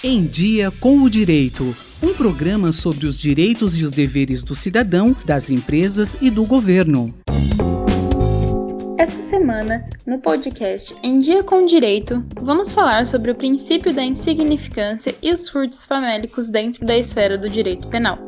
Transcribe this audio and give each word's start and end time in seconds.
Em 0.00 0.24
Dia 0.28 0.70
com 0.70 1.00
o 1.00 1.10
Direito. 1.10 1.74
Um 2.00 2.14
programa 2.14 2.70
sobre 2.70 3.04
os 3.04 3.18
direitos 3.18 3.76
e 3.76 3.82
os 3.82 3.90
deveres 3.90 4.44
do 4.44 4.54
cidadão, 4.54 5.16
das 5.24 5.50
empresas 5.50 6.16
e 6.20 6.30
do 6.30 6.44
governo. 6.44 7.12
Esta 8.96 9.20
semana, 9.22 9.84
no 10.06 10.20
podcast 10.20 10.94
Em 11.02 11.18
Dia 11.18 11.42
com 11.42 11.64
o 11.64 11.66
Direito, 11.66 12.24
vamos 12.40 12.70
falar 12.70 13.06
sobre 13.06 13.32
o 13.32 13.34
princípio 13.34 13.92
da 13.92 14.04
insignificância 14.04 15.12
e 15.20 15.32
os 15.32 15.48
furtos 15.48 15.84
famélicos 15.84 16.48
dentro 16.48 16.86
da 16.86 16.96
esfera 16.96 17.36
do 17.36 17.50
direito 17.50 17.88
penal. 17.88 18.20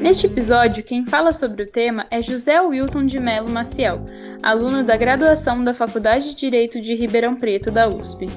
Neste 0.00 0.26
episódio, 0.26 0.84
quem 0.84 1.04
fala 1.04 1.32
sobre 1.32 1.64
o 1.64 1.68
tema 1.68 2.06
é 2.12 2.22
José 2.22 2.60
Wilton 2.60 3.06
de 3.06 3.18
Melo 3.18 3.50
Maciel, 3.50 4.04
aluno 4.40 4.84
da 4.84 4.96
graduação 4.96 5.64
da 5.64 5.74
Faculdade 5.74 6.28
de 6.28 6.36
Direito 6.36 6.80
de 6.80 6.94
Ribeirão 6.94 7.34
Preto 7.34 7.72
da 7.72 7.88
USP. 7.88 8.28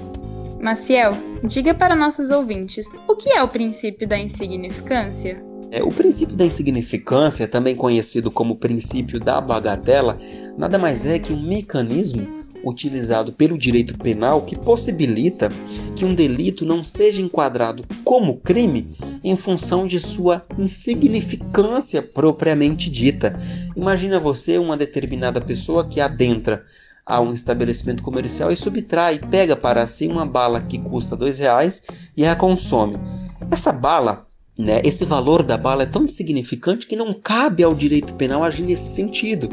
Maciel, 0.61 1.11
diga 1.43 1.73
para 1.73 1.95
nossos 1.95 2.29
ouvintes 2.29 2.93
o 3.07 3.15
que 3.15 3.31
é 3.31 3.41
o 3.41 3.47
princípio 3.47 4.07
da 4.07 4.17
insignificância? 4.17 5.41
É, 5.71 5.81
o 5.81 5.91
princípio 5.91 6.35
da 6.35 6.45
insignificância, 6.45 7.47
também 7.47 7.75
conhecido 7.75 8.29
como 8.29 8.57
princípio 8.57 9.19
da 9.19 9.41
bagatela, 9.41 10.19
nada 10.57 10.77
mais 10.77 11.03
é 11.05 11.17
que 11.17 11.33
um 11.33 11.41
mecanismo 11.41 12.45
utilizado 12.63 13.33
pelo 13.33 13.57
direito 13.57 13.97
penal 13.97 14.43
que 14.43 14.55
possibilita 14.55 15.49
que 15.95 16.05
um 16.05 16.13
delito 16.13 16.63
não 16.63 16.83
seja 16.83 17.23
enquadrado 17.23 17.83
como 18.03 18.37
crime 18.37 18.95
em 19.23 19.35
função 19.35 19.87
de 19.87 19.99
sua 19.99 20.45
insignificância 20.59 22.03
propriamente 22.03 22.87
dita. 22.87 23.35
Imagina 23.75 24.19
você 24.19 24.59
uma 24.59 24.77
determinada 24.77 25.41
pessoa 25.41 25.87
que 25.87 25.99
adentra 25.99 26.63
a 27.11 27.19
um 27.19 27.33
estabelecimento 27.33 28.01
comercial 28.01 28.53
e 28.53 28.55
subtrai, 28.55 29.19
pega 29.19 29.53
para 29.53 29.85
si 29.85 30.07
uma 30.07 30.25
bala 30.25 30.61
que 30.61 30.79
custa 30.79 31.13
dois 31.13 31.37
reais 31.37 31.83
e 32.15 32.25
a 32.25 32.37
consome. 32.37 32.97
Essa 33.51 33.73
bala, 33.73 34.25
né, 34.57 34.81
esse 34.85 35.03
valor 35.03 35.43
da 35.43 35.57
bala 35.57 35.83
é 35.83 35.85
tão 35.85 36.05
insignificante 36.05 36.87
que 36.87 36.95
não 36.95 37.13
cabe 37.13 37.63
ao 37.63 37.75
direito 37.75 38.13
penal 38.13 38.45
agir 38.45 38.63
nesse 38.63 38.95
sentido. 38.95 39.49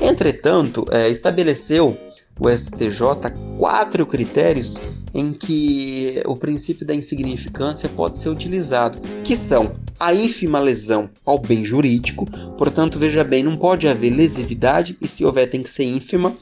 Entretanto, 0.00 0.86
é, 0.90 1.10
estabeleceu 1.10 1.94
o 2.40 2.48
STJ 2.48 3.30
quatro 3.58 4.06
critérios 4.06 4.80
em 5.12 5.30
que 5.30 6.22
o 6.24 6.34
princípio 6.34 6.86
da 6.86 6.94
insignificância 6.94 7.88
pode 7.88 8.16
ser 8.16 8.30
utilizado, 8.30 8.98
que 9.22 9.36
são 9.36 9.72
a 10.00 10.14
ínfima 10.14 10.58
lesão 10.58 11.10
ao 11.24 11.38
bem 11.38 11.64
jurídico, 11.64 12.26
portanto, 12.56 12.98
veja 12.98 13.22
bem, 13.22 13.42
não 13.42 13.58
pode 13.58 13.86
haver 13.86 14.10
lesividade 14.10 14.96
e 15.02 15.06
se 15.06 15.22
houver 15.22 15.50
tem 15.50 15.62
que 15.62 15.70
ser 15.70 15.84
ínfima 15.84 16.34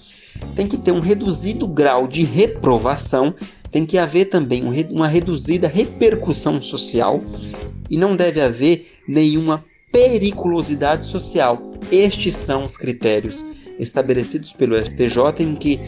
tem 0.54 0.66
que 0.66 0.76
ter 0.76 0.92
um 0.92 1.00
reduzido 1.00 1.66
grau 1.66 2.06
de 2.06 2.24
reprovação, 2.24 3.34
tem 3.70 3.86
que 3.86 3.98
haver 3.98 4.26
também 4.26 4.62
uma 4.90 5.08
reduzida 5.08 5.68
repercussão 5.68 6.60
social 6.60 7.22
e 7.88 7.96
não 7.96 8.14
deve 8.14 8.40
haver 8.40 9.00
nenhuma 9.06 9.64
periculosidade 9.90 11.06
social. 11.06 11.72
Estes 11.90 12.34
são 12.34 12.64
os 12.64 12.76
critérios 12.76 13.44
estabelecidos 13.78 14.52
pelo 14.52 14.76
STJ 14.76 15.40
em 15.40 15.54
que 15.54 15.80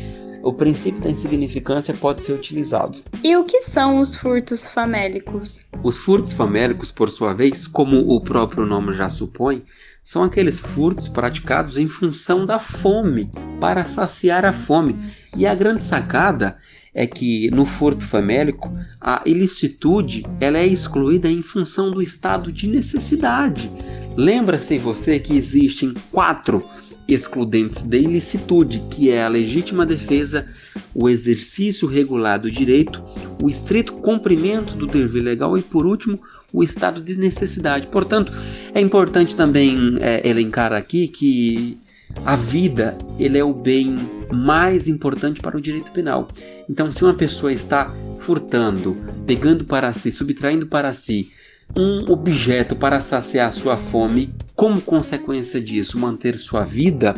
o 0.44 0.52
princípio 0.52 1.00
da 1.00 1.10
insignificância 1.10 1.94
pode 1.94 2.22
ser 2.22 2.34
utilizado. 2.34 2.98
E 3.22 3.34
o 3.36 3.44
que 3.44 3.62
são 3.62 3.98
os 3.98 4.14
furtos 4.14 4.68
famélicos? 4.68 5.66
Os 5.82 5.96
furtos 5.96 6.34
famélicos, 6.34 6.92
por 6.92 7.10
sua 7.10 7.32
vez, 7.32 7.66
como 7.66 8.14
o 8.14 8.20
próprio 8.20 8.66
nome 8.66 8.92
já 8.92 9.08
supõe, 9.08 9.62
são 10.04 10.22
aqueles 10.22 10.60
furtos 10.60 11.08
praticados 11.08 11.78
em 11.78 11.88
função 11.88 12.44
da 12.44 12.58
fome, 12.58 13.30
para 13.58 13.86
saciar 13.86 14.44
a 14.44 14.52
fome. 14.52 14.94
E 15.34 15.46
a 15.46 15.54
grande 15.54 15.82
sacada 15.82 16.58
é 16.94 17.06
que 17.06 17.50
no 17.50 17.64
furto 17.64 18.06
famélico 18.06 18.72
a 19.00 19.22
ilicitude 19.24 20.24
ela 20.40 20.58
é 20.58 20.66
excluída 20.66 21.28
em 21.28 21.42
função 21.42 21.90
do 21.90 22.02
estado 22.02 22.52
de 22.52 22.68
necessidade. 22.68 23.70
Lembra-se 24.14 24.78
você 24.78 25.18
que 25.18 25.36
existem 25.36 25.92
quatro 26.12 26.62
excludentes 27.06 27.82
de 27.82 27.98
ilicitude, 27.98 28.80
que 28.90 29.10
é 29.10 29.22
a 29.22 29.28
legítima 29.28 29.84
defesa, 29.84 30.46
o 30.94 31.08
exercício 31.08 31.88
regular 31.88 32.38
do 32.38 32.50
direito, 32.50 33.02
o 33.42 33.48
estrito 33.50 33.92
cumprimento 33.94 34.74
do 34.74 34.86
dever 34.86 35.22
legal 35.22 35.56
e, 35.58 35.62
por 35.62 35.86
último, 35.86 36.18
o 36.52 36.62
estado 36.62 37.00
de 37.00 37.16
necessidade. 37.16 37.86
Portanto, 37.88 38.32
é 38.74 38.80
importante 38.80 39.36
também 39.36 39.96
é, 40.00 40.28
elencar 40.28 40.72
aqui 40.72 41.08
que 41.08 41.78
a 42.24 42.36
vida 42.36 42.96
ele 43.18 43.38
é 43.38 43.44
o 43.44 43.52
bem 43.52 43.98
mais 44.32 44.86
importante 44.88 45.40
para 45.40 45.56
o 45.56 45.60
direito 45.60 45.92
penal. 45.92 46.28
Então, 46.68 46.90
se 46.90 47.02
uma 47.02 47.14
pessoa 47.14 47.52
está 47.52 47.92
furtando, 48.20 48.96
pegando 49.26 49.64
para 49.64 49.92
si, 49.92 50.12
subtraindo 50.12 50.66
para 50.66 50.92
si 50.92 51.30
um 51.76 52.10
objeto 52.10 52.76
para 52.76 53.00
saciar 53.00 53.52
sua 53.52 53.76
fome, 53.76 54.32
como 54.54 54.80
consequência 54.80 55.60
disso, 55.60 55.98
manter 55.98 56.36
sua 56.36 56.64
vida, 56.64 57.14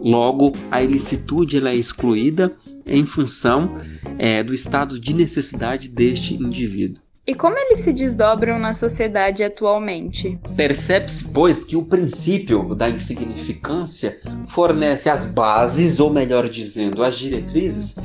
logo 0.00 0.56
a 0.70 0.82
ilicitude 0.82 1.58
ela 1.58 1.70
é 1.70 1.76
excluída 1.76 2.52
em 2.86 3.04
função 3.04 3.78
é, 4.18 4.42
do 4.42 4.52
estado 4.52 4.98
de 4.98 5.14
necessidade 5.14 5.88
deste 5.88 6.34
indivíduo. 6.34 7.02
E 7.24 7.36
como 7.36 7.56
eles 7.56 7.78
se 7.78 7.92
desdobram 7.92 8.58
na 8.58 8.72
sociedade 8.72 9.44
atualmente? 9.44 10.40
Percebe-se, 10.56 11.26
pois, 11.26 11.64
que 11.64 11.76
o 11.76 11.84
princípio 11.84 12.74
da 12.74 12.90
insignificância 12.90 14.20
fornece 14.48 15.08
as 15.08 15.26
bases, 15.26 16.00
ou 16.00 16.10
melhor 16.10 16.48
dizendo, 16.48 17.04
as 17.04 17.16
diretrizes, 17.16 17.96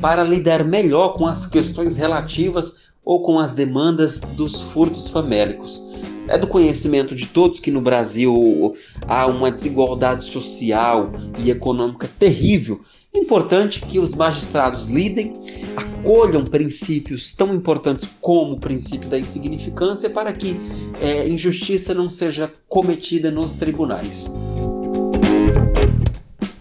para 0.00 0.22
lidar 0.22 0.62
melhor 0.62 1.14
com 1.14 1.26
as 1.26 1.46
questões 1.46 1.96
relativas 1.96 2.90
ou 3.04 3.22
com 3.22 3.40
as 3.40 3.52
demandas 3.52 4.20
dos 4.20 4.60
furtos 4.60 5.08
famélicos. 5.08 5.89
É 6.30 6.38
do 6.38 6.46
conhecimento 6.46 7.12
de 7.12 7.26
todos 7.26 7.58
que 7.58 7.72
no 7.72 7.80
Brasil 7.80 8.76
há 9.08 9.26
uma 9.26 9.50
desigualdade 9.50 10.24
social 10.24 11.10
e 11.36 11.50
econômica 11.50 12.08
terrível. 12.20 12.80
É 13.12 13.18
importante 13.18 13.80
que 13.80 13.98
os 13.98 14.14
magistrados 14.14 14.86
lidem, 14.86 15.32
acolham 15.74 16.44
princípios 16.44 17.32
tão 17.32 17.52
importantes 17.52 18.08
como 18.20 18.52
o 18.52 18.60
princípio 18.60 19.08
da 19.08 19.18
insignificância 19.18 20.08
para 20.08 20.32
que 20.32 20.56
é, 21.00 21.28
injustiça 21.28 21.92
não 21.92 22.08
seja 22.08 22.48
cometida 22.68 23.32
nos 23.32 23.54
tribunais. 23.54 24.30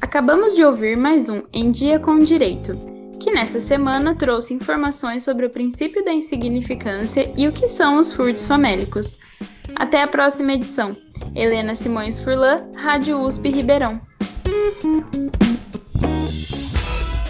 Acabamos 0.02 0.56
de 0.56 0.64
ouvir 0.64 0.98
mais 0.98 1.30
um 1.30 1.44
Em 1.54 1.70
Dia 1.70 2.00
com 2.00 2.18
Direito 2.18 2.98
que 3.20 3.32
nessa 3.32 3.60
semana 3.60 4.16
trouxe 4.16 4.54
informações 4.54 5.24
sobre 5.24 5.46
o 5.46 5.50
princípio 5.50 6.04
da 6.04 6.14
insignificância 6.14 7.32
e 7.36 7.48
o 7.48 7.52
que 7.52 7.68
são 7.68 8.00
os 8.00 8.14
furtos 8.14 8.46
famélicos. 8.46 9.18
Até 9.80 10.04
a 10.04 10.08
próxima 10.08 10.52
edição. 10.52 10.96
Helena 11.34 11.74
Simões 11.74 12.20
Furlan, 12.20 12.58
Rádio 12.76 13.18
USP 13.22 13.50
Ribeirão. 13.50 14.02